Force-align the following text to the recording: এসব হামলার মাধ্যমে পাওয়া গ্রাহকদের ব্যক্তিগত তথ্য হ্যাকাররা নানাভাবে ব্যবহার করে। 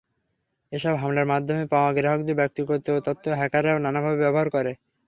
এসব 0.71 0.93
হামলার 0.95 1.29
মাধ্যমে 1.31 1.63
পাওয়া 1.71 1.91
গ্রাহকদের 1.93 2.39
ব্যক্তিগত 2.39 2.69
তথ্য 3.07 3.25
হ্যাকাররা 3.39 3.73
নানাভাবে 3.85 4.17
ব্যবহার 4.23 4.47
করে। 4.55 4.71